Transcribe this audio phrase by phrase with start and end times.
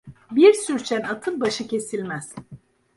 [0.31, 2.35] Bir sürçen atın başı kesilmez.